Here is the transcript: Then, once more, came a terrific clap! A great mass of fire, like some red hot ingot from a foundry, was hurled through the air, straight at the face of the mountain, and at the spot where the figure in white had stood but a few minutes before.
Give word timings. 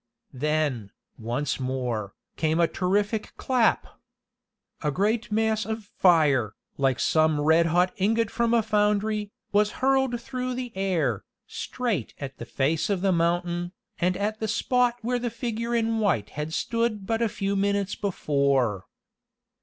Then, 0.33 0.89
once 1.19 1.59
more, 1.59 2.15
came 2.35 2.59
a 2.59 2.65
terrific 2.67 3.33
clap! 3.37 3.85
A 4.81 4.89
great 4.89 5.31
mass 5.31 5.63
of 5.63 5.91
fire, 5.99 6.55
like 6.75 6.99
some 6.99 7.39
red 7.39 7.67
hot 7.67 7.93
ingot 7.97 8.31
from 8.31 8.51
a 8.51 8.63
foundry, 8.63 9.29
was 9.51 9.73
hurled 9.77 10.19
through 10.19 10.55
the 10.55 10.75
air, 10.75 11.23
straight 11.45 12.15
at 12.17 12.39
the 12.39 12.47
face 12.47 12.89
of 12.89 13.01
the 13.01 13.11
mountain, 13.11 13.73
and 13.99 14.17
at 14.17 14.39
the 14.39 14.47
spot 14.47 14.95
where 15.03 15.19
the 15.19 15.29
figure 15.29 15.75
in 15.75 15.99
white 15.99 16.31
had 16.31 16.51
stood 16.51 17.05
but 17.05 17.21
a 17.21 17.29
few 17.29 17.55
minutes 17.55 17.93
before. 17.93 18.87